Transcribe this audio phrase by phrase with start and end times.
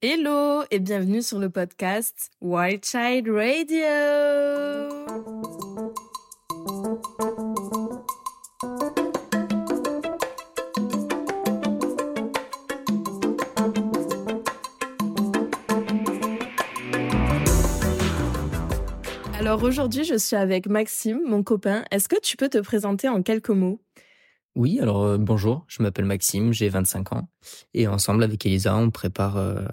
[0.00, 3.82] Hello et bienvenue sur le podcast White Child Radio.
[19.34, 21.84] Alors aujourd'hui, je suis avec Maxime, mon copain.
[21.90, 23.80] Est-ce que tu peux te présenter en quelques mots?
[24.54, 27.28] Oui, alors euh, bonjour, je m'appelle Maxime, j'ai 25 ans.
[27.74, 29.64] Et ensemble avec Elisa, on prépare euh,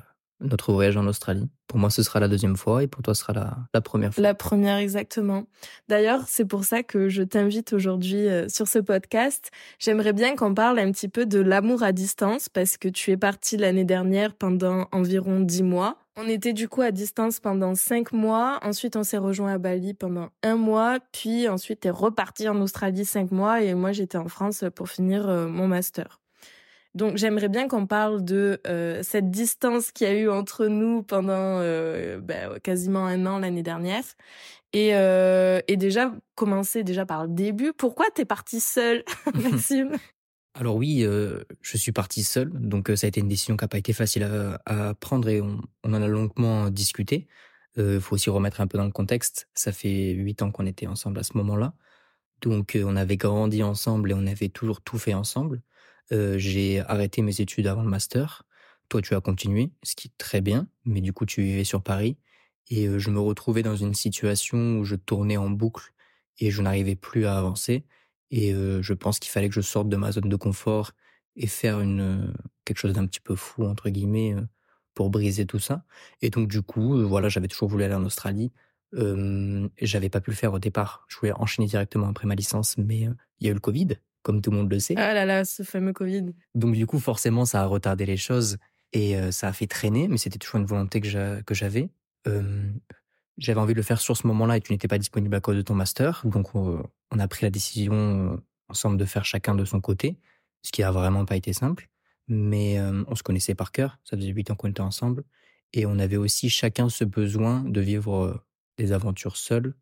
[0.45, 1.49] notre voyage en Australie.
[1.67, 4.13] Pour moi, ce sera la deuxième fois et pour toi, ce sera la, la première
[4.13, 4.21] fois.
[4.21, 5.45] La première, exactement.
[5.89, 9.51] D'ailleurs, c'est pour ça que je t'invite aujourd'hui euh, sur ce podcast.
[9.79, 13.17] J'aimerais bien qu'on parle un petit peu de l'amour à distance parce que tu es
[13.17, 15.97] partie l'année dernière pendant environ dix mois.
[16.17, 18.59] On était du coup à distance pendant cinq mois.
[18.61, 20.99] Ensuite, on s'est rejoint à Bali pendant un mois.
[21.11, 25.27] Puis ensuite, t'es reparti en Australie cinq mois et moi, j'étais en France pour finir
[25.27, 26.21] euh, mon master.
[26.95, 31.03] Donc j'aimerais bien qu'on parle de euh, cette distance qu'il y a eu entre nous
[31.03, 34.03] pendant euh, ben, quasiment un an l'année dernière.
[34.71, 37.73] Et, euh, et déjà commencer déjà par le début.
[37.73, 39.03] Pourquoi t'es partie seule,
[39.35, 39.91] Maxime?
[40.53, 41.05] Alors oui,
[41.61, 44.23] je suis parti seul, donc ça a été une décision qui n'a pas été facile
[44.65, 47.27] à, prendre et on, en a longuement discuté.
[47.75, 49.49] Il faut aussi remettre un peu dans le contexte.
[49.53, 51.73] Ça fait huit ans qu'on était ensemble à ce moment-là,
[52.41, 55.61] donc on avait grandi ensemble et on avait toujours tout fait ensemble.
[56.11, 58.43] J'ai arrêté mes études avant le master.
[58.89, 61.81] Toi, tu as continué, ce qui est très bien, mais du coup, tu vivais sur
[61.81, 62.17] Paris.
[62.69, 65.93] Et je me retrouvais dans une situation où je tournais en boucle
[66.39, 67.85] et je n'arrivais plus à avancer.
[68.31, 70.91] Et je pense qu'il fallait que je sorte de ma zone de confort
[71.35, 72.33] et faire une
[72.63, 74.35] quelque chose d'un petit peu fou entre guillemets
[74.95, 75.85] pour briser tout ça.
[76.21, 78.51] Et donc du coup, voilà, j'avais toujours voulu aller en Australie.
[78.93, 81.05] J'avais pas pu le faire au départ.
[81.07, 84.41] Je voulais enchaîner directement après ma licence, mais il y a eu le Covid comme
[84.41, 84.95] tout le monde le sait.
[84.97, 86.33] Ah là là, ce fameux Covid.
[86.55, 88.57] Donc du coup, forcément, ça a retardé les choses
[88.91, 91.89] et euh, ça a fait traîner, mais c'était toujours une volonté que j'avais.
[92.27, 92.71] Euh,
[93.37, 95.55] j'avais envie de le faire sur ce moment-là et tu n'étais pas disponible à cause
[95.55, 96.21] de ton master.
[96.25, 98.37] Donc on, on a pris la décision euh,
[98.67, 100.17] ensemble de faire chacun de son côté,
[100.63, 101.87] ce qui a vraiment pas été simple.
[102.27, 105.23] Mais euh, on se connaissait par cœur, ça faisait huit ans qu'on était ensemble.
[105.73, 108.41] Et on avait aussi chacun ce besoin de vivre euh,
[108.77, 109.75] des aventures seules,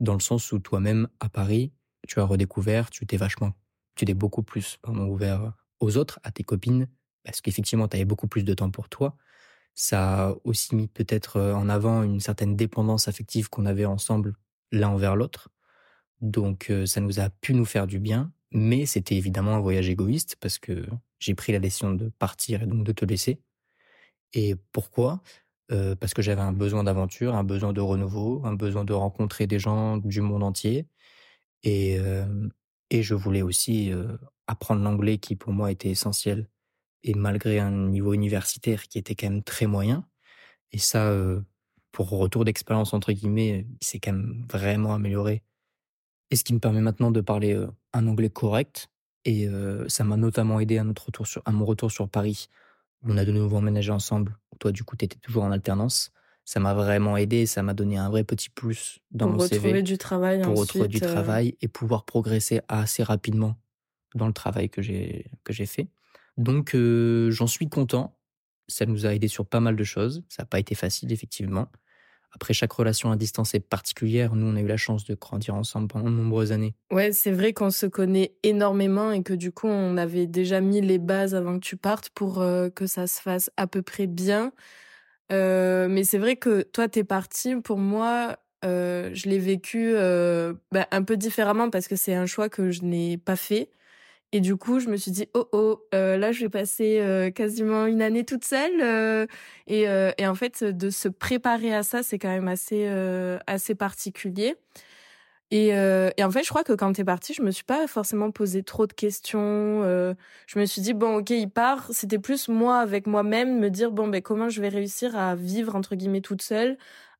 [0.00, 1.72] dans le sens où toi-même, à Paris,
[2.08, 3.52] tu as redécouvert, tu t'es vachement
[3.94, 6.88] tu t'es beaucoup plus ouvert aux autres, à tes copines,
[7.24, 9.16] parce qu'effectivement, tu avais beaucoup plus de temps pour toi.
[9.74, 14.34] Ça a aussi mis peut-être euh, en avant une certaine dépendance affective qu'on avait ensemble
[14.72, 15.50] l'un envers l'autre.
[16.20, 19.88] Donc euh, ça nous a pu nous faire du bien, mais c'était évidemment un voyage
[19.88, 20.86] égoïste parce que
[21.18, 23.40] j'ai pris la décision de partir et donc de te laisser.
[24.32, 25.22] Et pourquoi?
[25.72, 29.46] Euh, Parce que j'avais un besoin d'aventure, un besoin de renouveau, un besoin de rencontrer
[29.46, 30.86] des gens du monde entier.
[31.64, 31.98] Et,
[32.90, 33.92] et je voulais aussi
[34.46, 36.48] apprendre l'anglais qui pour moi était essentiel.
[37.02, 40.06] Et malgré un niveau universitaire qui était quand même très moyen,
[40.72, 41.12] et ça,
[41.92, 45.42] pour retour d'expérience entre guillemets, c'est quand même vraiment amélioré.
[46.30, 47.62] Et ce qui me permet maintenant de parler
[47.92, 48.88] un anglais correct.
[49.26, 49.48] Et
[49.88, 52.48] ça m'a notamment aidé à notre retour à mon retour sur Paris.
[53.02, 54.36] On a de nouveau emménagé ensemble.
[54.58, 56.12] Toi, du coup, tu étais toujours en alternance
[56.44, 59.56] ça m'a vraiment aidé, ça m'a donné un vrai petit plus dans pour mon CV.
[59.56, 63.56] retrouver du travail pour ensuite, retrouver du euh, travail et pouvoir progresser assez rapidement
[64.14, 65.88] dans le travail que j'ai que j'ai fait.
[66.36, 68.18] Donc euh, j'en suis content.
[68.66, 70.22] Ça nous a aidé sur pas mal de choses.
[70.28, 71.68] Ça n'a pas été facile effectivement.
[72.32, 74.34] Après chaque relation à distance est particulière.
[74.34, 76.74] Nous on a eu la chance de grandir ensemble pendant de nombreuses années.
[76.90, 80.80] Ouais, c'est vrai qu'on se connaît énormément et que du coup on avait déjà mis
[80.80, 84.06] les bases avant que tu partes pour euh, que ça se fasse à peu près
[84.06, 84.52] bien.
[85.32, 87.56] Euh, mais c'est vrai que toi, t'es parti.
[87.56, 92.26] Pour moi, euh, je l'ai vécu euh, bah, un peu différemment parce que c'est un
[92.26, 93.70] choix que je n'ai pas fait.
[94.32, 98.02] Et du coup, je me suis dit, oh oh, là, je vais passer quasiment une
[98.02, 99.28] année toute seule.
[99.68, 102.84] et, et en fait, de se préparer à ça, c'est quand même assez
[103.46, 104.56] assez particulier.
[105.50, 107.86] Et, euh, et en fait, je crois que quand t'es parti, je me suis pas
[107.86, 109.82] forcément posé trop de questions.
[109.84, 110.14] Euh,
[110.46, 111.86] je me suis dit bon, ok, il part.
[111.92, 115.76] C'était plus moi avec moi-même me dire bon, ben comment je vais réussir à vivre
[115.76, 116.76] entre guillemets toute seule,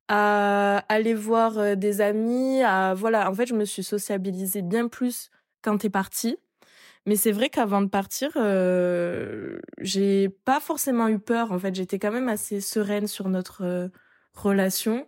[0.07, 2.61] à aller voir euh, des amis,
[2.95, 3.29] voilà.
[3.29, 5.29] En fait, je me suis sociabilisée bien plus
[5.61, 6.37] quand t'es parti.
[7.07, 11.51] Mais c'est vrai qu'avant de partir, euh, j'ai pas forcément eu peur.
[11.51, 13.89] En fait, j'étais quand même assez sereine sur notre
[14.33, 15.07] relation.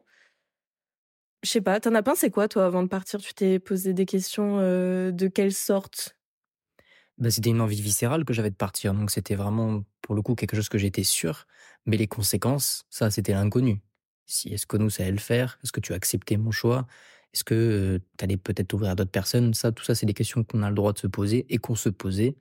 [1.43, 3.19] Je sais pas, t'en as pensé quoi toi avant de partir?
[3.21, 6.15] Tu t'es posé des questions euh, de quelle sorte?
[7.17, 8.93] Ben, c'était une envie viscérale que j'avais de partir.
[8.93, 11.47] Donc c'était vraiment pour le coup quelque chose que j'étais sûr.
[11.85, 13.81] Mais les conséquences, ça c'était l'inconnu.
[14.25, 15.57] Si est-ce que nous ça allait le faire?
[15.63, 16.85] Est-ce que tu as accepté mon choix?
[17.33, 19.53] Est-ce que euh, tu allais peut-être ouvrir à d'autres personnes?
[19.53, 21.75] Ça, tout ça, c'est des questions qu'on a le droit de se poser et qu'on
[21.75, 22.35] se posait.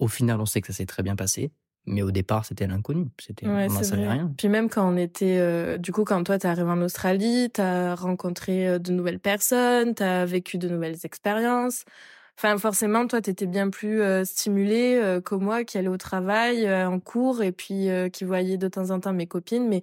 [0.00, 1.52] Au final, on sait que ça s'est très bien passé.
[1.86, 3.08] Mais au départ, c'était l'inconnu.
[3.20, 4.32] C'était, on n'en savait rien.
[4.38, 7.94] Puis même quand on était, euh, du coup, quand toi, t'es arrivé en Australie, t'as
[7.94, 11.84] rencontré euh, de nouvelles personnes, t'as vécu de nouvelles expériences.
[12.38, 16.98] Enfin, forcément, toi, t'étais bien plus euh, stimulé que moi, qui allait au travail, en
[17.00, 19.68] cours, et puis qui voyait de temps en temps mes copines.
[19.68, 19.82] Mais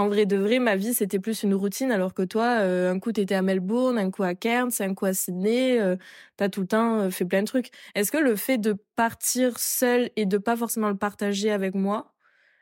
[0.00, 2.98] en vrai de vrai, ma vie, c'était plus une routine, alors que toi, euh, un
[2.98, 5.96] coup, t'étais à Melbourne, un coup à Cairns, un coup à Sydney, euh,
[6.38, 7.70] t'as tout le temps euh, fait plein de trucs.
[7.94, 12.14] Est-ce que le fait de partir seul et de pas forcément le partager avec moi,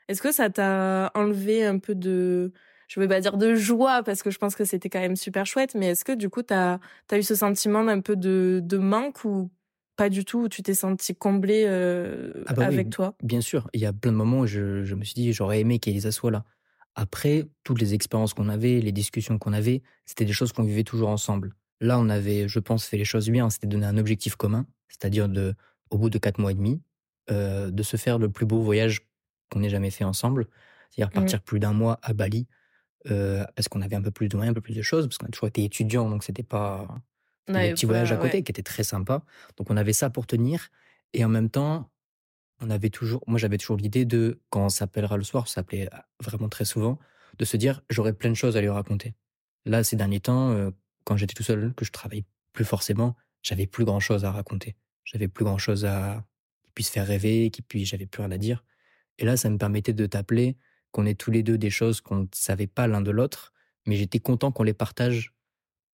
[0.09, 2.51] est-ce que ça t'a enlevé un peu de,
[2.89, 5.45] je vais pas dire de joie, parce que je pense que c'était quand même super
[5.45, 8.77] chouette, mais est-ce que du coup, t'as as eu ce sentiment d'un peu de, de
[8.77, 9.49] manque ou
[9.95, 11.65] pas du tout, où tu t'es senti comblé
[12.47, 13.13] ah bah avec toi?
[13.23, 15.61] Bien sûr, il y a plein de moments où je, je me suis dit, j'aurais
[15.61, 16.43] aimé qu'Elisa soit là.
[17.01, 20.83] Après, toutes les expériences qu'on avait, les discussions qu'on avait, c'était des choses qu'on vivait
[20.83, 21.53] toujours ensemble.
[21.79, 23.49] Là, on avait, je pense, fait les choses bien.
[23.49, 25.55] C'était donner un objectif commun, c'est-à-dire de,
[25.91, 26.81] au bout de quatre mois et demi,
[27.31, 29.07] euh, de se faire le plus beau voyage
[29.49, 30.47] qu'on ait jamais fait ensemble,
[30.89, 31.21] c'est-à-dire mmh.
[31.21, 32.47] partir plus d'un mois à Bali,
[33.09, 35.17] euh, parce qu'on avait un peu plus de moyens, un peu plus de choses, parce
[35.19, 36.85] qu'on a toujours été étudiants, donc c'était pas
[37.47, 39.23] un petit voyage à côté qui était très sympa.
[39.55, 40.67] Donc on avait ça pour tenir,
[41.13, 41.89] et en même temps,
[42.61, 45.89] on avait toujours, moi j'avais toujours l'idée de, quand on s'appellera le soir, ça s'appelait
[46.19, 46.99] vraiment très souvent,
[47.37, 49.15] de se dire j'aurais plein de choses à lui raconter.
[49.65, 50.71] Là, ces derniers temps, euh,
[51.03, 54.75] quand j'étais tout seul, que je travaillais plus forcément, j'avais plus grand chose à raconter.
[55.03, 56.25] J'avais plus grand chose à
[56.63, 58.63] qui puisse faire rêver, qui puisse, j'avais plus rien à dire.
[59.17, 60.57] Et là, ça me permettait de t'appeler,
[60.91, 63.53] qu'on ait tous les deux des choses qu'on ne savait pas l'un de l'autre,
[63.85, 65.33] mais j'étais content qu'on les partage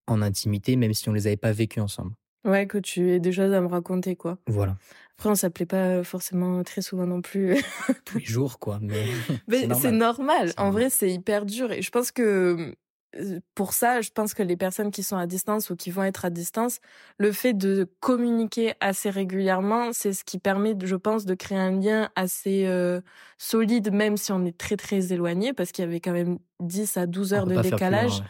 [0.07, 2.15] en intimité, même si on les avait pas vécues ensemble.
[2.45, 4.37] Ouais, que tu aies des choses à me raconter, quoi.
[4.47, 4.77] Voilà.
[5.17, 7.55] Après, on s'appelait pas forcément très souvent non plus.
[8.05, 8.79] Tous les jours, quoi.
[8.81, 9.05] Mais,
[9.47, 10.51] mais c'est normal.
[10.57, 11.71] En vrai, c'est hyper dur.
[11.71, 12.75] Et je pense que
[13.19, 16.03] euh, pour ça, je pense que les personnes qui sont à distance ou qui vont
[16.03, 16.79] être à distance,
[17.17, 21.71] le fait de communiquer assez régulièrement, c'est ce qui permet, je pense, de créer un
[21.79, 23.01] lien assez euh,
[23.37, 26.97] solide, même si on est très très éloigné, parce qu'il y avait quand même 10
[26.97, 28.21] à 12 heures de décalage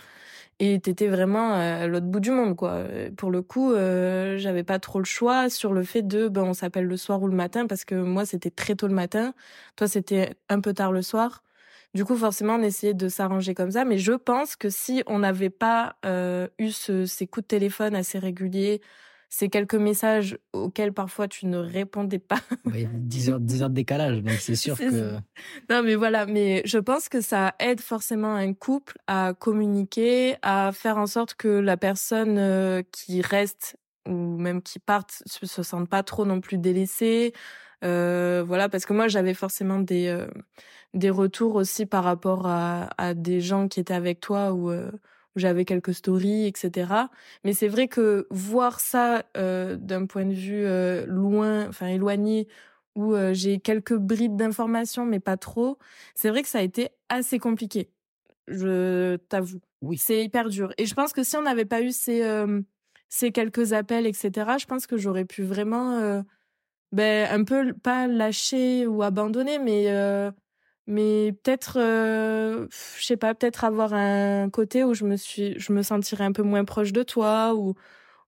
[0.59, 2.85] et t'étais vraiment à l'autre bout du monde quoi.
[3.17, 6.53] Pour le coup euh, j'avais pas trop le choix sur le fait de ben on
[6.53, 9.33] s'appelle le soir ou le matin parce que moi c'était très tôt le matin.
[9.75, 11.43] Toi c'était un peu tard le soir.
[11.93, 13.83] Du coup forcément on essayait de s'arranger comme ça.
[13.85, 17.95] Mais je pense que si on n'avait pas euh, eu ce, ces coups de téléphone
[17.95, 18.81] assez réguliers
[19.35, 22.39] ces quelques messages auxquels parfois tu ne répondais pas.
[22.65, 25.15] Oui, 10 heures, 10 heures de décalage, donc c'est sûr que...
[25.69, 30.71] Non, mais voilà, mais je pense que ça aide forcément un couple à communiquer, à
[30.71, 33.75] faire en sorte que la personne euh, qui reste
[34.07, 37.33] ou même qui parte se, se sente pas trop non plus délaissée.
[37.83, 40.27] Euh, voilà, parce que moi j'avais forcément des euh,
[40.93, 44.71] des retours aussi par rapport à, à des gens qui étaient avec toi ou
[45.35, 47.09] j'avais quelques stories, etc.
[47.43, 52.47] Mais c'est vrai que voir ça euh, d'un point de vue euh, loin, enfin éloigné,
[52.95, 55.77] où euh, j'ai quelques bribes d'informations, mais pas trop,
[56.15, 57.89] c'est vrai que ça a été assez compliqué.
[58.47, 59.61] Je t'avoue.
[59.81, 59.97] Oui.
[59.97, 60.73] C'est hyper dur.
[60.77, 62.23] Et je pense que si on n'avait pas eu ces,
[63.09, 66.23] ces quelques appels, etc., je pense que j'aurais pu vraiment,
[66.91, 69.87] ben, un peu pas lâcher ou abandonner, mais
[70.87, 72.67] mais peut-être euh,
[72.99, 76.31] je sais pas peut-être avoir un côté où je me suis je me sentirais un
[76.31, 77.75] peu moins proche de toi ou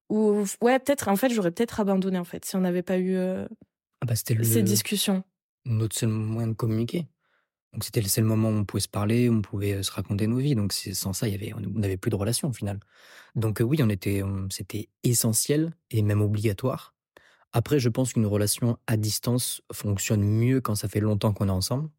[0.09, 3.15] ou ouais peut-être en fait j'aurais peut-être abandonné en fait si on n'avait pas eu
[3.15, 3.47] euh,
[4.01, 5.23] ah bah, ces discussions.
[5.65, 7.07] notre seul moyen de communiquer.
[7.73, 9.91] Donc c'était le seul moment où on pouvait se parler où on pouvait euh, se
[9.91, 10.55] raconter nos vies.
[10.55, 12.79] Donc sans ça il y avait on n'avait plus de relation au final.
[13.35, 16.95] Donc oui on était c'était essentiel et même obligatoire.
[17.53, 21.51] Après je pense qu'une relation à distance fonctionne mieux quand ça fait longtemps qu'on est
[21.51, 21.89] ensemble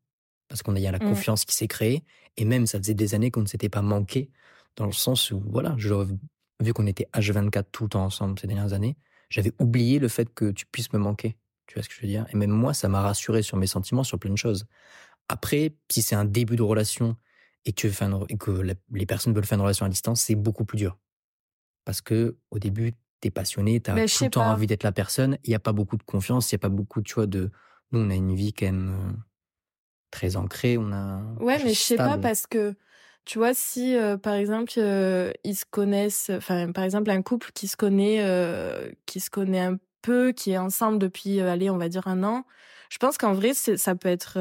[0.48, 1.10] parce qu'on a y a la mmh.
[1.10, 2.04] confiance qui s'est créée
[2.36, 4.30] et même ça faisait des années qu'on ne s'était pas manqué
[4.76, 5.92] dans le sens où voilà, je,
[6.60, 8.96] vu qu'on était H24 tout le temps ensemble ces dernières années,
[9.28, 11.36] j'avais oublié le fait que tu puisses me manquer.
[11.66, 12.26] Tu vois ce que je veux dire?
[12.32, 14.66] Et même moi, ça m'a rassuré sur mes sentiments, sur plein de choses.
[15.28, 17.16] Après, si c'est un début de relation
[17.66, 20.34] et que, tu veux et que les personnes veulent faire une relation à distance, c'est
[20.34, 20.96] beaucoup plus dur.
[21.84, 24.92] Parce que au début, tu es passionné, tu as tout le temps envie d'être la
[24.92, 27.26] personne, il n'y a pas beaucoup de confiance, il n'y a pas beaucoup, tu vois,
[27.26, 27.50] de...
[27.92, 29.12] Nous, on a une vie quand même euh,
[30.10, 31.20] très ancré, on a.
[31.40, 32.74] Ouais, mais je sais pas parce que
[33.24, 37.50] tu vois si euh, par exemple euh, ils se connaissent, enfin par exemple un couple
[37.52, 41.76] qui se connaît, euh, qui se connaît un peu, qui est ensemble depuis allez on
[41.76, 42.44] va dire un an,
[42.90, 44.38] je pense qu'en vrai ça peut être,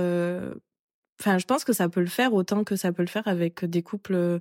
[1.20, 3.66] enfin je pense que ça peut le faire autant que ça peut le faire avec
[3.66, 4.40] des couples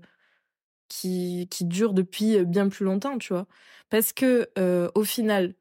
[0.88, 3.47] qui qui durent depuis bien plus longtemps, tu vois,
[3.90, 4.49] parce que
[4.95, 5.54] au final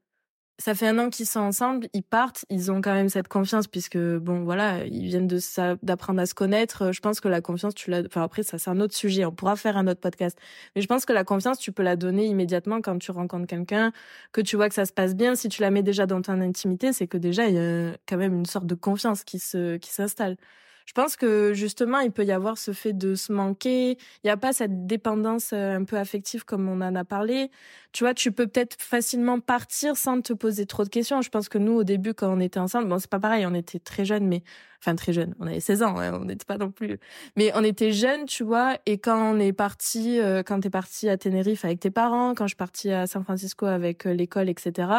[0.58, 3.68] ça fait un an qu'ils sont ensemble, ils partent, ils ont quand même cette confiance
[3.68, 5.40] puisque bon voilà, ils viennent de
[5.84, 6.94] d'apprendre à se connaître.
[6.94, 9.32] Je pense que la confiance tu l'as enfin après ça c'est un autre sujet, on
[9.34, 10.38] pourra faire un autre podcast.
[10.76, 13.92] Mais je pense que la confiance tu peux la donner immédiatement quand tu rencontres quelqu'un,
[14.32, 16.40] que tu vois que ça se passe bien, si tu la mets déjà dans ton
[16.40, 19.78] intimité, c'est que déjà il y a quand même une sorte de confiance qui se
[19.78, 20.38] qui s'installe
[20.86, 23.92] je pense que justement, il peut y avoir ce fait de se manquer.
[23.92, 27.50] Il n'y a pas cette dépendance euh, un peu affective comme on en a parlé.
[27.92, 31.24] Tu vois, tu peux peut-être facilement partir sans te poser trop de questions.
[31.24, 33.56] Je pense que nous, au début, quand on était ensemble, bon, c'est pas pareil, on
[33.56, 34.44] était très jeunes, mais
[34.80, 35.34] enfin très jeunes.
[35.40, 37.00] On avait 16 ans, hein, on n'était pas non plus.
[37.36, 38.78] Mais on était jeunes, tu vois.
[38.86, 42.46] Et quand on est parti, euh, quand t'es parti à Tenerife avec tes parents, quand
[42.46, 44.90] je suis partie à San Francisco avec euh, l'école, etc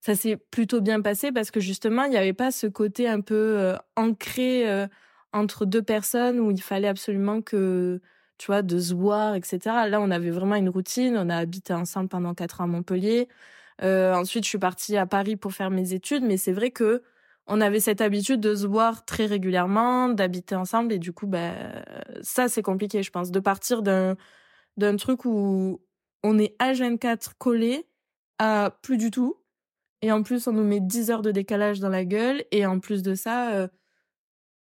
[0.00, 3.20] ça s'est plutôt bien passé parce que justement, il n'y avait pas ce côté un
[3.20, 4.86] peu ancré
[5.32, 8.00] entre deux personnes où il fallait absolument que,
[8.38, 9.88] tu vois, de se voir, etc.
[9.88, 11.16] Là, on avait vraiment une routine.
[11.18, 13.28] On a habité ensemble pendant quatre ans à Montpellier.
[13.82, 17.02] Euh, ensuite, je suis partie à Paris pour faire mes études, mais c'est vrai que
[17.46, 21.54] on avait cette habitude de se voir très régulièrement, d'habiter ensemble, et du coup, bah,
[22.22, 24.16] ça, c'est compliqué, je pense, de partir d'un
[24.76, 25.80] d'un truc où
[26.24, 27.86] on est H24 collé
[28.38, 29.36] à plus du tout,
[30.02, 32.80] et en plus, on nous met 10 heures de décalage dans la gueule, et en
[32.80, 33.68] plus de ça, euh,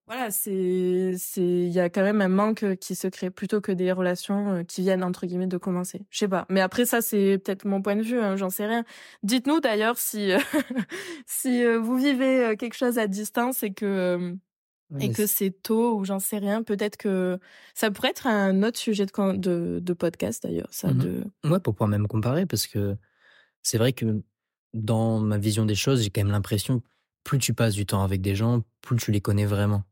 [0.07, 3.59] voilà, c'est c'est il y a quand même un manque euh, qui se crée plutôt
[3.59, 6.05] que des relations euh, qui viennent entre guillemets de commencer.
[6.09, 8.65] Je sais pas, mais après ça c'est peut-être mon point de vue, hein, j'en sais
[8.65, 8.85] rien.
[9.23, 10.39] Dites-nous d'ailleurs si euh,
[11.27, 14.33] si vous vivez quelque chose à distance et que
[15.01, 17.37] et que c'est tôt ou j'en sais rien, peut-être que
[17.73, 21.59] ça pourrait être un autre sujet de de, de podcast d'ailleurs, ça mmh de Ouais,
[21.59, 22.95] pour pouvoir même comparer parce que
[23.61, 24.23] c'est vrai que
[24.73, 26.81] dans ma vision des choses, j'ai quand même l'impression
[27.27, 29.83] plus tu passes du temps avec des gens, plus tu les connais vraiment.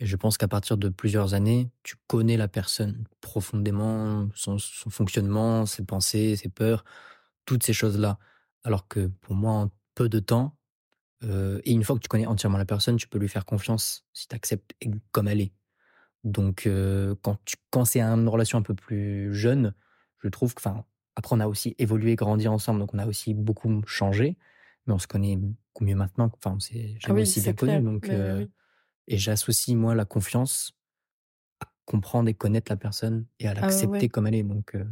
[0.00, 5.66] Et je pense qu'à partir de plusieurs années, tu connais la personne profondément, son, fonctionnement,
[5.66, 6.84] ses pensées, ses peurs,
[7.46, 8.18] toutes ces choses-là.
[8.64, 10.56] Alors que pour moi, en peu de temps,
[11.22, 14.04] euh, et une fois que tu connais entièrement la personne, tu peux lui faire confiance
[14.12, 14.72] si tu acceptes
[15.12, 15.52] comme elle est.
[16.24, 19.74] Donc, euh, quand, tu, quand c'est une relation un peu plus jeune,
[20.22, 20.84] je trouve que, enfin,
[21.16, 24.36] après, on a aussi évolué, grandi ensemble, donc on a aussi beaucoup changé,
[24.86, 26.30] mais on se connaît beaucoup mieux maintenant.
[26.34, 27.80] Enfin, c'est jamais ah aussi bien connu.
[27.80, 28.46] Donc, euh,
[29.08, 30.72] et j'associe, moi, la confiance
[31.60, 34.42] à comprendre et connaître la personne et à ah l'accepter comme elle est.
[34.42, 34.84] Donc, euh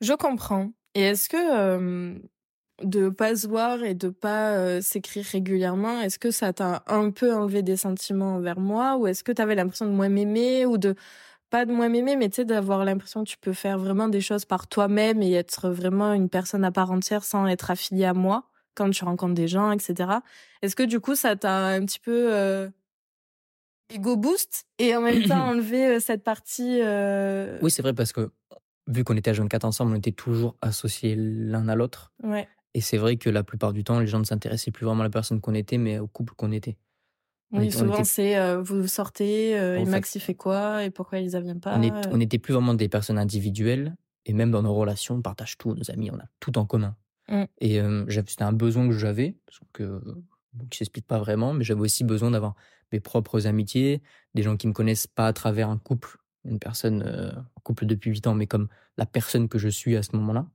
[0.00, 0.72] Je comprends.
[0.94, 2.20] Et est-ce que
[2.82, 7.34] de pas se voir et de pas s'écrire régulièrement, est-ce que ça t'a un peu
[7.34, 10.78] enlevé des sentiments envers moi ou est-ce que tu avais l'impression de moins m'aimer ou
[10.78, 10.94] de
[11.50, 14.20] pas de moins m'aimer mais tu sais d'avoir l'impression que tu peux faire vraiment des
[14.20, 18.14] choses par toi-même et être vraiment une personne à part entière sans être affiliée à
[18.14, 20.10] moi quand tu rencontres des gens etc.
[20.62, 22.70] Est-ce que du coup ça t'a un petit peu
[23.90, 26.80] ego boost et en même temps enlever euh, cette partie.
[26.82, 28.30] Euh, oui, c'est vrai parce que
[28.86, 32.12] vu qu'on était à Jeune 4 ensemble, on était toujours associés l'un à l'autre.
[32.22, 32.48] Ouais.
[32.74, 35.04] Et c'est vrai que la plupart du temps, les gens ne s'intéressaient plus vraiment à
[35.04, 36.76] la personne qu'on était, mais au couple qu'on était.
[37.52, 41.58] oui, souvent c'est euh, vous sortez, et Max il fait quoi et pourquoi Elisa vient
[41.58, 41.78] pas.
[42.10, 45.74] On n'était plus vraiment des personnes individuelles et même dans nos relations, on partage tout,
[45.74, 46.94] nos amis, on a tout en commun.
[47.28, 47.44] Mmh.
[47.60, 50.00] Et c'était un besoin que j'avais, parce que
[50.70, 52.54] qui s'explique pas vraiment, mais j'avais aussi besoin d'avoir
[52.92, 54.02] mes propres amitiés,
[54.34, 57.86] des gens qui me connaissent pas à travers un couple, une personne euh, en couple
[57.86, 60.46] depuis 8 ans, mais comme la personne que je suis à ce moment-là.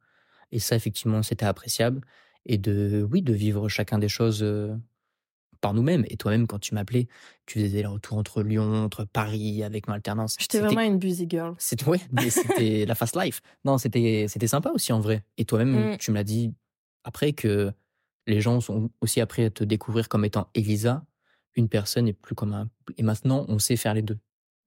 [0.52, 2.02] Et ça, effectivement, c'était appréciable.
[2.46, 4.76] Et de, oui, de vivre chacun des choses euh,
[5.62, 6.06] par nous-mêmes.
[6.10, 7.08] Et toi-même, quand tu m'appelais,
[7.46, 10.36] tu faisais les retours entre Lyon, entre Paris, avec ma alternance.
[10.40, 11.56] J'étais vraiment une busy girl.
[11.58, 13.42] C'était, ouais, mais c'était la fast life.
[13.64, 15.24] Non, c'était, c'était sympa aussi, en vrai.
[15.38, 15.98] Et toi-même, mm.
[15.98, 16.54] tu me l'as dit
[17.04, 17.72] après que
[18.28, 21.06] les gens sont aussi appris à te découvrir comme étant Elisa,
[21.56, 22.70] une personne et plus comme un.
[22.98, 24.18] Et maintenant, on sait faire les deux.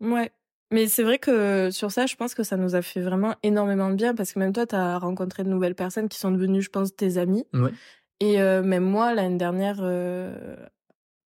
[0.01, 0.33] Ouais.
[0.71, 3.89] Mais c'est vrai que sur ça, je pense que ça nous a fait vraiment énormément
[3.89, 6.61] de bien parce que même toi, tu as rencontré de nouvelles personnes qui sont devenues,
[6.61, 7.47] je pense, tes amis.
[7.55, 7.73] Ouais.
[8.21, 10.57] Et euh, même moi, l'année dernière, euh,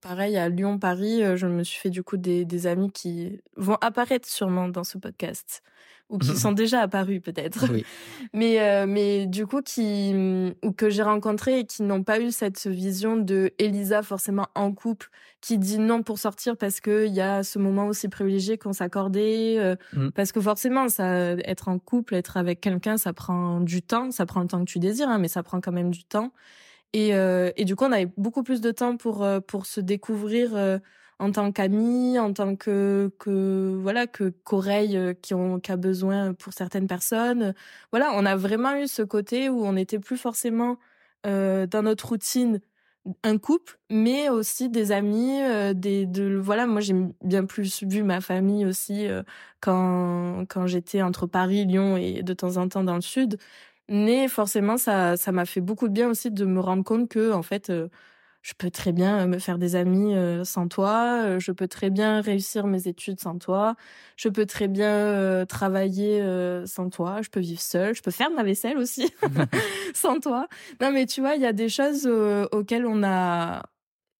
[0.00, 3.40] pareil, à Lyon, Paris, euh, je me suis fait du coup des, des amis qui
[3.57, 5.62] vont apparaître sûrement dans ce podcast
[6.12, 7.64] ou qui sont déjà apparus peut-être.
[8.35, 10.14] Mais euh, mais du coup qui
[10.62, 14.73] ou que j'ai rencontré et qui n'ont pas eu cette vision de Elisa forcément en
[14.73, 18.57] couple qui dit non pour sortir parce que il y a ce moment aussi privilégié
[18.57, 20.11] qu'on s'accordait euh, mm.
[20.11, 24.25] parce que forcément ça être en couple, être avec quelqu'un, ça prend du temps, ça
[24.25, 26.33] prend le temps que tu désires hein, mais ça prend quand même du temps.
[26.95, 30.81] Et euh, et du coup on avait beaucoup plus de temps pour pour se découvrir
[31.19, 35.76] en tant qu'ami, en tant que que voilà que qu'oreille euh, qui ont qui a
[35.76, 37.54] besoin pour certaines personnes.
[37.92, 40.78] Voilà, on a vraiment eu ce côté où on n'était plus forcément
[41.26, 42.61] euh, dans notre routine
[43.25, 46.66] un couple, mais aussi des amis, euh, des de voilà.
[46.66, 49.07] Moi, j'ai bien plus vu ma famille aussi
[49.61, 53.38] quand quand j'étais entre Paris, Lyon et de temps en temps dans le sud.
[53.88, 57.33] Mais forcément, ça, ça m'a fait beaucoup de bien aussi de me rendre compte que,
[57.33, 57.71] en fait,
[58.42, 61.90] je peux très bien me faire des amis euh, sans toi, euh, je peux très
[61.90, 63.76] bien réussir mes études sans toi,
[64.16, 66.22] je peux très bien travailler
[66.66, 69.12] sans toi, je peux vivre seule, je peux faire ma vaisselle aussi
[69.94, 70.49] sans toi.
[70.80, 73.62] Non, mais tu vois, il y a des choses auxquelles on a,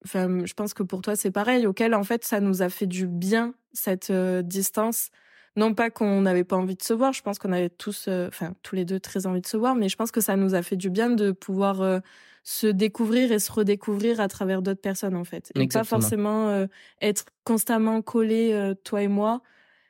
[0.05, 2.87] enfin, je pense que pour toi c'est pareil, auxquelles en fait ça nous a fait
[2.87, 5.09] du bien cette distance
[5.55, 8.27] non pas qu'on n'avait pas envie de se voir, je pense qu'on avait tous, euh,
[8.27, 10.55] enfin tous les deux très envie de se voir, mais je pense que ça nous
[10.55, 11.99] a fait du bien de pouvoir euh,
[12.43, 16.67] se découvrir et se redécouvrir à travers d'autres personnes en fait, et pas forcément euh,
[17.01, 19.41] être constamment collés toi et moi.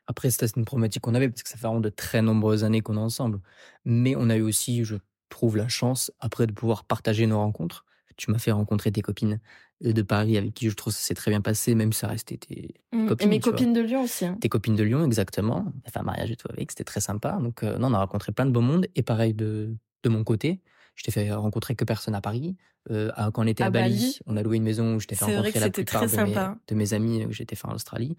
[0.08, 2.82] Après, c'était une problématique qu'on avait parce que ça fait vraiment de très nombreuses années
[2.82, 3.40] qu'on est ensemble,
[3.86, 4.96] mais on a eu aussi, je
[5.30, 7.86] trouve, la chance après de pouvoir partager nos rencontres.
[8.18, 9.40] Tu m'as fait rencontrer tes copines
[9.82, 12.08] de Paris avec qui je trouve que ça s'est très bien passé, même si ça
[12.08, 13.08] restait tes mmh.
[13.08, 13.28] copines.
[13.28, 14.26] Et mes copines de Lyon aussi.
[14.26, 14.38] Hein.
[14.40, 15.66] Tes copines de Lyon, exactement.
[15.66, 17.38] On a fait un mariage et tout avec, c'était très sympa.
[17.42, 18.88] Donc, euh, non, on a rencontré plein de beaux mondes.
[18.96, 20.62] Et pareil de, de mon côté,
[20.96, 22.56] je t'ai fait rencontrer que personne à Paris.
[22.92, 25.26] Euh, quand on était à, Bali, on a loué une maison où je t'ai fait
[25.26, 26.36] rencontrer la plupart de mes,
[26.68, 28.16] de mes, amis que j'étais fait en Australie.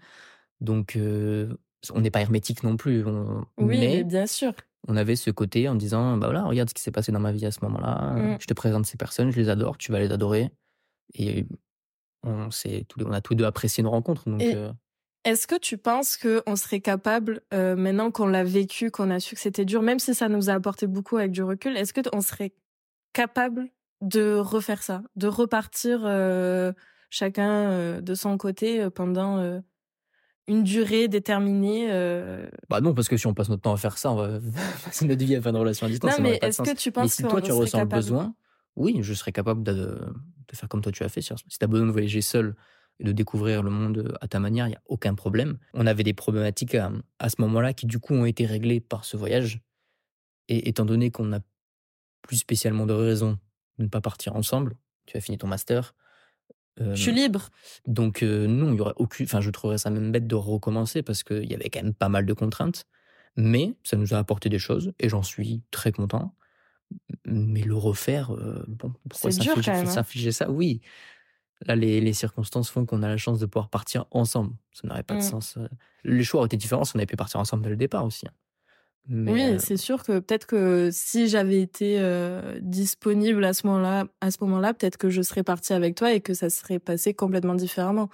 [0.61, 1.55] Donc, euh,
[1.93, 3.03] on n'est pas hermétique non plus.
[3.05, 4.53] oui, mais bien sûr.
[4.87, 7.31] On avait ce côté en disant, bah voilà, regarde ce qui s'est passé dans ma
[7.31, 8.13] vie à ce moment-là.
[8.13, 8.37] Mmh.
[8.39, 10.51] Je te présente ces personnes, je les adore, tu vas les adorer.
[11.15, 11.45] Et
[12.23, 12.49] on,
[12.99, 14.29] on a tous deux apprécié nos rencontres.
[14.29, 14.71] Donc, euh
[15.23, 19.35] Est-ce que tu penses qu'on serait capable, euh, maintenant qu'on l'a vécu, qu'on a su
[19.35, 22.21] que c'était dur, même si ça nous a apporté beaucoup avec du recul, est-ce qu'on
[22.21, 22.53] serait
[23.15, 23.69] capable
[24.01, 26.73] de refaire ça, de repartir euh,
[27.09, 29.61] chacun de son côté pendant
[30.47, 31.87] une durée déterminée
[32.69, 34.39] Bah non, parce que si on passe notre temps à faire ça, on va
[34.85, 36.17] passer notre vie à faire une relation à distance.
[36.17, 38.35] Non, mais est-ce que tu penses que si toi tu ressens le besoin,
[38.75, 39.73] oui, je serais capable de,
[40.47, 41.21] de faire comme toi tu as fait.
[41.21, 42.55] Si tu as besoin de voyager seul
[42.99, 45.57] et de découvrir le monde à ta manière, il n'y a aucun problème.
[45.73, 49.05] On avait des problématiques à, à ce moment-là qui du coup ont été réglées par
[49.05, 49.61] ce voyage.
[50.47, 51.39] Et étant donné qu'on n'a
[52.25, 53.39] plus spécialement de raison
[53.77, 55.95] de ne pas partir ensemble, tu as fini ton master.
[56.79, 57.49] je suis libre.
[57.87, 59.25] Donc non, il y aurait aucune.
[59.25, 62.09] Enfin, je trouverais ça même bête de recommencer parce qu'il y avait quand même pas
[62.09, 62.85] mal de contraintes.
[63.37, 66.33] Mais ça nous a apporté des choses et j'en suis très content.
[67.25, 69.85] Mais le refaire, euh, bon, pourquoi hein.
[69.85, 70.49] s'infliger ça?
[70.49, 70.81] Oui.
[71.61, 74.55] Là, les, les circonstances font qu'on a la chance de pouvoir partir ensemble.
[74.71, 75.23] Ça n'aurait pas de mmh.
[75.23, 75.57] sens.
[75.57, 75.67] Euh.
[76.03, 78.27] Les choix auraient été différents si on avait pu partir ensemble dès le départ aussi.
[78.27, 78.33] Hein.
[79.27, 81.99] Oui, euh c'est sûr que peut-être que si j'avais été
[82.61, 86.21] disponible à ce moment-là, à ce moment-là, peut-être que je serais partie avec toi et
[86.21, 88.09] que ça serait passé complètement différemment.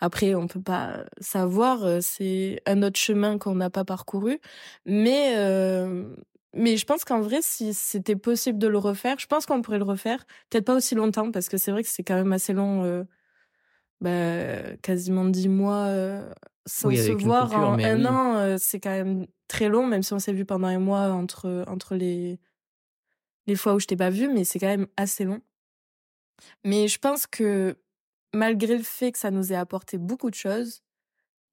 [0.00, 4.40] Après, on peut pas savoir, c'est un autre chemin qu'on n'a pas parcouru,
[4.86, 5.36] mais
[6.54, 9.78] mais je pense qu'en vrai, si c'était possible de le refaire, je pense qu'on pourrait
[9.78, 10.24] le refaire.
[10.50, 13.04] Peut-être pas aussi longtemps, parce que c'est vrai que c'est quand même assez long, euh,
[14.00, 15.86] bah, quasiment dix mois
[16.66, 18.36] sans se voir en un an.
[18.36, 21.64] Euh, c'est quand même très long, même si on s'est vu pendant un mois entre,
[21.66, 22.38] entre les,
[23.46, 25.40] les fois où je t'ai pas vu, mais c'est quand même assez long.
[26.64, 27.76] Mais je pense que
[28.32, 30.82] malgré le fait que ça nous ait apporté beaucoup de choses,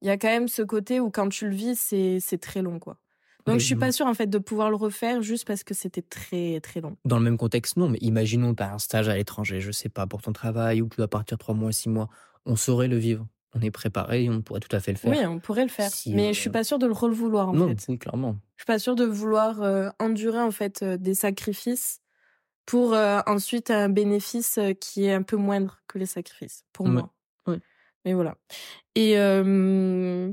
[0.02, 2.78] il y a quand même ce côté où quand tu le vis, c'est très long,
[2.78, 2.98] quoi.
[3.46, 6.02] Donc je suis pas sûre en fait de pouvoir le refaire juste parce que c'était
[6.02, 6.96] très très long.
[7.04, 9.88] Dans le même contexte, non, mais imaginons tu as un stage à l'étranger, je sais
[9.88, 12.08] pas, pour ton travail ou tu dois partir trois mois, six mois,
[12.44, 13.26] on saurait le vivre.
[13.52, 15.10] On est préparé, on pourrait tout à fait le faire.
[15.10, 17.68] Oui, on pourrait le faire, mais je suis pas sûre de le revouloir en non,
[17.68, 17.84] fait.
[17.88, 18.36] Oui, clairement.
[18.56, 22.00] Je suis pas sûre de vouloir euh, endurer en fait euh, des sacrifices
[22.64, 27.12] pour euh, ensuite un bénéfice qui est un peu moindre que les sacrifices pour moi.
[28.04, 28.36] Mais voilà.
[28.94, 29.16] Et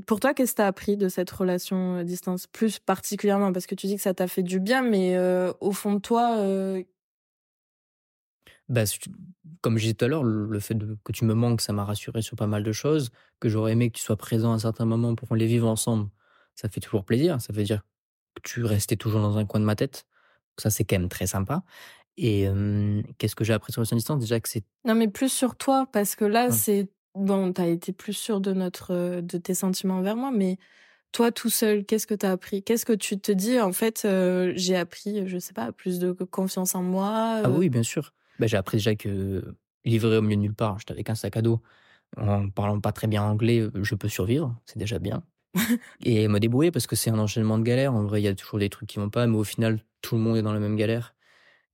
[0.06, 2.46] pour toi, qu'est-ce que tu as appris de cette relation à distance?
[2.46, 5.18] Plus particulièrement, parce que tu dis que ça t'a fait du bien, mais
[5.60, 6.36] au fond de toi...
[8.68, 8.84] Bah,
[9.60, 12.22] comme je disais tout à l'heure, le fait que tu me manques, ça m'a rassuré
[12.22, 14.84] sur pas mal de choses, que j'aurais aimé que tu sois présent à un certain
[14.84, 16.10] moment pour qu'on les vive ensemble.
[16.54, 17.82] Ça fait toujours plaisir, ça veut dire
[18.34, 20.06] que tu restais toujours dans un coin de ma tête.
[20.58, 21.62] Ça, c'est quand même très sympa.
[22.16, 22.48] Et
[23.18, 24.18] qu'est-ce que j'ai appris sur à distance?
[24.20, 24.64] Déjà que c'est...
[24.84, 28.52] Non, mais plus sur toi, parce que là, c'est bon, t'as été plus sûr de
[28.52, 30.58] notre, de tes sentiments envers moi, mais
[31.12, 32.62] toi tout seul, qu'est-ce que t'as appris?
[32.62, 33.60] Qu'est-ce que tu te dis?
[33.60, 37.40] En fait, euh, j'ai appris, je sais pas, plus de confiance en moi.
[37.44, 38.12] Ah oui, bien sûr.
[38.38, 41.36] Bah, j'ai appris déjà que livré au milieu de nulle part, j'étais avec un sac
[41.36, 41.62] à dos,
[42.16, 45.22] en parlant pas très bien anglais, je peux survivre, c'est déjà bien.
[46.04, 47.94] et me débrouiller parce que c'est un enchaînement de galères.
[47.94, 50.14] En vrai, il y a toujours des trucs qui vont pas, mais au final, tout
[50.16, 51.14] le monde est dans la même galère.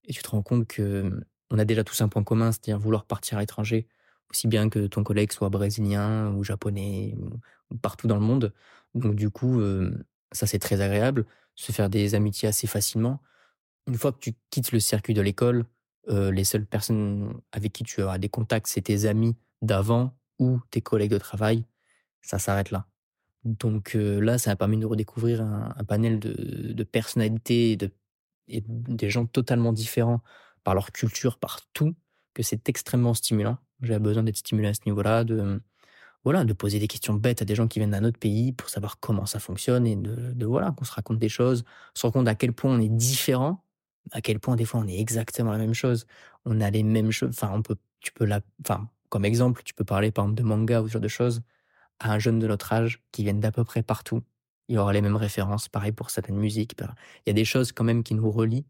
[0.04, 1.10] Et tu te rends compte que
[1.50, 3.86] on a déjà tous un point commun, c'est-à-dire vouloir partir à l'étranger
[4.30, 7.14] aussi bien que ton collègue soit brésilien ou japonais
[7.70, 8.52] ou, partout dans le monde.
[8.94, 9.60] Donc du coup,
[10.32, 13.20] ça c'est très agréable, se faire des amitiés assez facilement.
[13.86, 15.64] Une fois que tu quittes le circuit de l'école,
[16.08, 20.80] les seules personnes avec qui tu auras des contacts, c'est tes amis d'avant ou tes
[20.80, 21.64] collègues de travail.
[22.22, 22.86] Ça s'arrête là.
[23.44, 27.90] Donc là, ça a permis de redécouvrir un, panel de, personnalités, de
[28.48, 30.20] et des gens totalement différents
[30.64, 31.94] par leur culture, par tout,
[32.34, 33.58] que c'est extrêmement stimulant.
[33.82, 35.60] J'avais besoin d'être stimulé à ce niveau-là, de
[36.24, 38.70] voilà, de poser des questions bêtes à des gens qui viennent d'un autre pays pour
[38.70, 41.64] savoir comment ça fonctionne et de, voilà, qu'on se raconte des choses,
[41.94, 43.62] se rendre compte à quel point on est différent,
[44.12, 46.06] à quel point des fois on est exactement la même chose,
[46.44, 48.28] on a les mêmes choses, enfin on peut, tu peux
[48.60, 51.42] enfin comme exemple, tu peux parler par exemple de manga ou ce genre de choses
[52.00, 54.22] à un jeune de notre âge qui viennent d'à peu près partout.
[54.68, 56.74] Il y aura les mêmes références, pareil pour certaines musiques.
[56.80, 56.86] Il
[57.28, 58.66] y a des choses quand même qui nous relient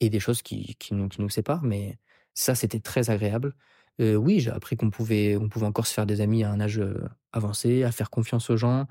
[0.00, 1.98] et des choses qui, qui, nous, qui nous séparent, mais
[2.34, 3.54] ça c'était très agréable.
[4.00, 6.60] Euh, oui, j'ai appris qu'on pouvait, on pouvait encore se faire des amis à un
[6.60, 8.86] âge euh, avancé, à faire confiance aux gens.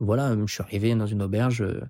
[0.00, 1.82] Voilà, je suis arrivé dans une auberge, euh,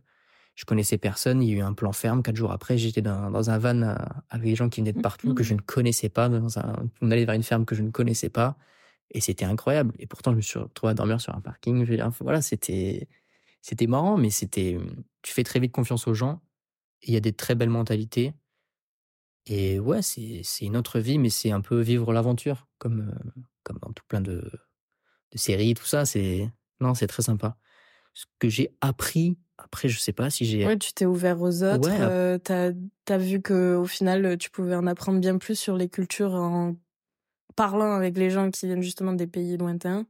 [0.55, 2.23] je connaissais personne, il y a eu un plan ferme.
[2.23, 3.97] Quatre jours après, j'étais dans, dans, un van
[4.31, 5.57] avec des gens qui venaient de partout, que je mmh.
[5.57, 6.29] ne connaissais pas.
[6.29, 8.57] Dans un, on allait vers une ferme que je ne connaissais pas.
[9.11, 9.95] Et c'était incroyable.
[9.99, 11.85] Et pourtant, je me suis retrouvé à dormir sur un parking.
[12.21, 13.09] Voilà, c'était,
[13.63, 14.79] c'était marrant, mais c'était,
[15.23, 16.41] tu fais très vite confiance aux gens.
[17.03, 18.33] Il y a des très belles mentalités.
[19.47, 23.79] Et ouais, c'est une autre vie, mais c'est un peu vivre l'aventure, comme, euh, comme
[23.79, 24.51] dans tout plein de,
[25.33, 26.07] de séries, tout ça.
[26.07, 27.57] C'est non, c'est très sympa.
[28.15, 30.67] Ce que j'ai appris, après, je sais pas si j'ai.
[30.67, 31.89] Ouais, tu t'es ouvert aux autres.
[31.89, 32.73] Ouais, euh, t'as
[33.09, 36.77] as vu que au final, tu pouvais en apprendre bien plus sur les cultures en
[37.57, 40.07] parlant avec les gens qui viennent justement des pays lointains.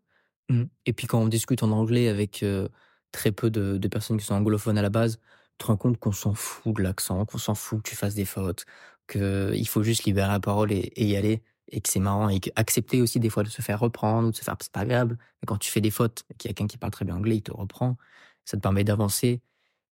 [0.49, 0.65] Mmh.
[0.87, 2.69] Et puis quand on discute en anglais avec euh,
[3.13, 5.19] très peu de, de, personnes qui sont anglophones à la base,
[5.53, 8.15] tu te rends compte qu'on s'en fout de l'accent, qu'on s'en fout que tu fasses
[8.15, 8.65] des fautes,
[9.09, 13.01] qu'il faut juste libérer la parole et, y aller et que c'est marrant et accepter
[13.01, 15.47] aussi des fois de se faire reprendre ou de se faire c'est pas agréable mais
[15.47, 17.37] quand tu fais des fautes et qu'il y a quelqu'un qui parle très bien anglais
[17.37, 17.97] il te reprend
[18.45, 19.41] ça te permet d'avancer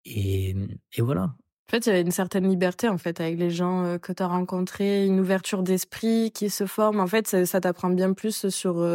[0.05, 0.55] et,
[0.93, 3.97] et voilà en fait il y avait une certaine liberté en fait avec les gens
[3.99, 8.13] que tu as rencontrés une ouverture d'esprit qui se forme en fait ça, t'apprend bien
[8.13, 8.87] plus sur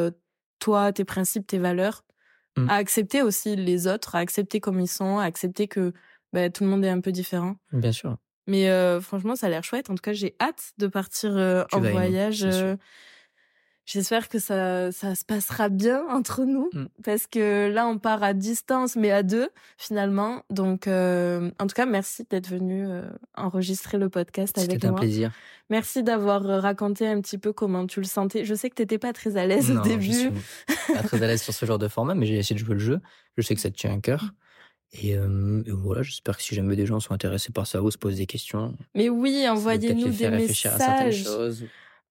[0.60, 2.04] toi tes principes tes valeurs
[2.56, 2.68] mmh.
[2.68, 5.92] à accepter aussi les autres à accepter comme ils sont à accepter que
[6.32, 8.16] bah, tout le monde est un peu différent bien sûr
[8.50, 9.90] mais euh, franchement, ça a l'air chouette.
[9.90, 12.44] En tout cas, j'ai hâte de partir euh, en voyage.
[12.44, 12.76] Euh,
[13.90, 16.84] j'espère que ça, ça se passera bien entre nous mmh.
[17.02, 19.48] parce que là, on part à distance, mais à deux
[19.78, 20.42] finalement.
[20.50, 22.86] Donc, en tout cas, merci d'être venu
[23.34, 24.74] enregistrer le podcast avec moi.
[24.74, 25.32] C'était un plaisir.
[25.68, 28.44] Merci d'avoir raconté un petit peu comment tu le sentais.
[28.44, 30.32] Je sais que tu n'étais pas très à l'aise au début.
[30.68, 32.64] Je suis pas très à l'aise sur ce genre de format, mais j'ai essayé de
[32.64, 33.00] jouer le jeu.
[33.36, 34.32] Je sais que ça te tient à cœur.
[34.92, 35.16] Et,
[35.68, 38.26] voilà, j'espère que si jamais des gens sont intéressés par ça ou se posent des
[38.26, 38.76] questions.
[38.94, 41.24] Mais oui, envoyez-nous des messages.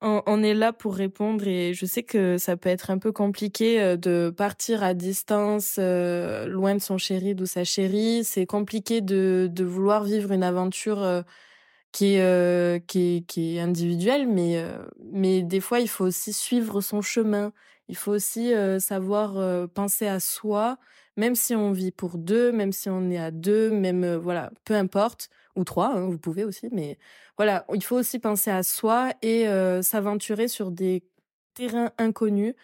[0.02, 3.98] On, est là pour répondre et je sais que ça peut être un peu compliqué
[3.98, 8.24] de partir à distance, loin de son chéri, ou sa chérie.
[8.24, 11.24] C'est compliqué de, de vouloir vivre une aventure
[11.92, 14.64] qui est, qui est, qui est individuelle, mais,
[15.12, 17.52] mais des fois, il faut aussi suivre son chemin.
[17.90, 20.78] Il faut aussi savoir penser à soi
[21.20, 24.52] même si on vit pour deux, même si on est à deux, même euh, voilà,
[24.64, 26.98] peu importe, ou trois, hein, vous pouvez aussi, mais
[27.38, 31.04] voilà, il faut aussi penser à soi et euh, s'aventurer sur des
[31.56, 32.56] terrains inconnus.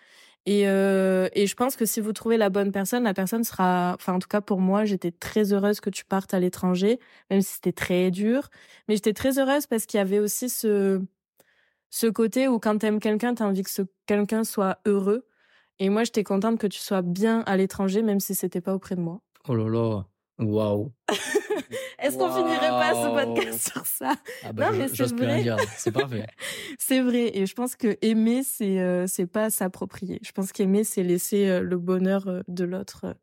[0.45, 3.93] Et, euh, et je pense que si vous trouvez la bonne personne, la personne sera,
[3.95, 6.99] enfin en tout cas pour moi, j'étais très heureuse que tu partes à l'étranger,
[7.31, 8.49] même si c'était très dur.
[8.87, 11.01] Mais j'étais très heureuse parce qu'il y avait aussi ce
[11.89, 15.25] ce côté où quand t'aimes quelqu'un, t'as envie que ce quelqu'un soit heureux.
[15.79, 18.95] Et moi, j'étais contente que tu sois bien à l'étranger, même si c'était pas auprès
[18.95, 19.21] de moi.
[19.47, 20.05] Oh là là,
[20.39, 20.91] waouh.
[21.99, 24.13] Est-ce qu'on finirait pas ce podcast sur ça?
[24.43, 25.55] Ah bah, Non, mais c'est vrai.
[25.77, 26.27] C'est parfait.
[26.79, 30.19] c'est vrai, et je pense que aimer, c'est euh, c'est pas s'approprier.
[30.21, 33.15] Je pense qu'aimer, c'est laisser euh, le bonheur euh, de l'autre.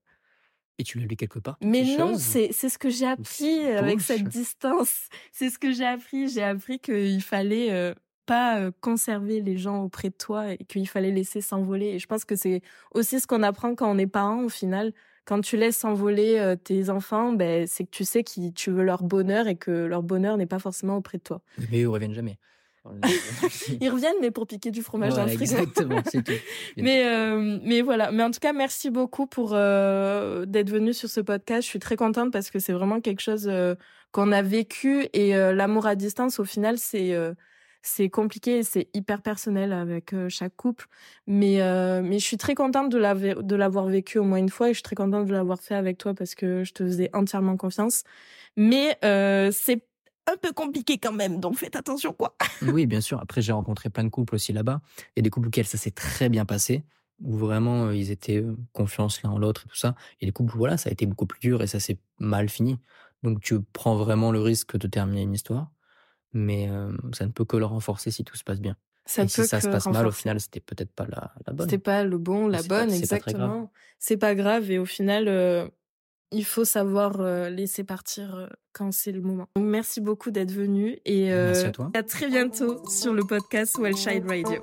[0.79, 4.01] Et tu l'as lu quelque part Mais non, c'est c'est ce que j'ai appris avec
[4.01, 5.09] cette distance.
[5.31, 6.29] C'est ce que j'ai appris.
[6.29, 7.95] J'ai appris qu'il fallait
[8.27, 11.87] pas conserver les gens auprès de toi et qu'il fallait laisser s'envoler.
[11.87, 14.93] Et je pense que c'est aussi ce qu'on apprend quand on est parent au final.
[15.25, 19.05] Quand tu laisses s'envoler tes enfants, ben, c'est que tu sais que tu veux leur
[19.05, 21.41] bonheur et que leur bonheur n'est pas forcément auprès de toi.
[21.71, 22.39] Mais ils reviennent jamais.
[23.81, 25.43] ils reviennent, mais pour piquer du fromage dans le frigo.
[25.43, 26.33] Exactement, c'est tout.
[26.77, 27.05] mais,
[27.63, 28.11] mais voilà.
[28.11, 31.63] Mais en tout cas, merci beaucoup pour d'être venu sur ce podcast.
[31.63, 33.51] Je suis très contente parce que c'est vraiment quelque chose
[34.11, 37.17] qu'on a vécu et l'amour à distance, au final, c'est
[37.83, 40.87] c'est compliqué et c'est hyper personnel avec euh, chaque couple.
[41.27, 44.73] Mais, euh, mais je suis très contente de l'avoir vécu au moins une fois et
[44.73, 47.57] je suis très contente de l'avoir fait avec toi parce que je te faisais entièrement
[47.57, 48.05] confiance.
[48.57, 49.85] Mais euh, c'est
[50.29, 52.37] un peu compliqué quand même, donc faites attention quoi.
[52.63, 53.21] oui, bien sûr.
[53.21, 54.81] Après, j'ai rencontré plein de couples aussi là-bas.
[55.19, 56.85] A des couples auxquels ça s'est très bien passé,
[57.21, 59.97] où vraiment ils étaient confiance l'un en l'autre et tout ça.
[60.21, 62.79] Et les couples, voilà, ça a été beaucoup plus dur et ça s'est mal fini.
[63.25, 65.73] Donc tu prends vraiment le risque de terminer une histoire
[66.33, 66.69] mais
[67.13, 68.77] ça ne peut que le renforcer si tout se passe bien.
[69.05, 71.69] Ça et si ça se passe mal, au final, c'était peut-être pas la, la bonne.
[71.69, 73.71] C'était pas le bon, la bonne, exactement.
[73.99, 74.71] C'est pas grave.
[74.71, 75.71] Et au final,
[76.31, 79.49] il faut savoir laisser partir quand c'est le moment.
[79.57, 81.91] Donc, merci beaucoup d'être venu et merci à, toi.
[81.95, 84.61] à très bientôt sur le podcast Well Child Radio.